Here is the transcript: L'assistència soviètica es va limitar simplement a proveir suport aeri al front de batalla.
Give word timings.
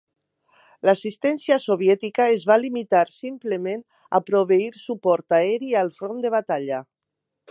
L'assistència 0.87 1.57
soviètica 1.65 2.25
es 2.37 2.45
va 2.51 2.57
limitar 2.63 3.03
simplement 3.17 3.85
a 4.19 4.23
proveir 4.31 4.69
suport 4.85 5.39
aeri 5.41 5.73
al 5.85 5.95
front 6.01 6.25
de 6.27 6.35
batalla. 6.39 6.83